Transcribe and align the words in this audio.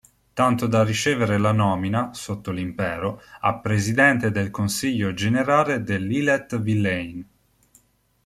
Tanto 0.33 0.65
da 0.65 0.83
ricevere 0.83 1.37
la 1.37 1.51
nomina, 1.51 2.11
sotto 2.11 2.49
l'Impero, 2.49 3.21
a 3.41 3.59
presidente 3.59 4.31
del 4.31 4.49
Consiglio 4.49 5.13
generale 5.13 5.83
dell'Ille-et-Vilaine. 5.83 7.25